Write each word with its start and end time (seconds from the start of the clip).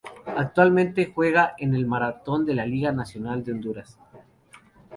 Actualmente 0.35 1.11
juega 1.13 1.53
en 1.59 1.75
el 1.75 1.85
Marathón 1.85 2.43
de 2.43 2.55
la 2.55 2.65
Liga 2.65 2.91
Nacional 2.91 3.43
de 3.43 3.51
Honduras. 3.51 3.99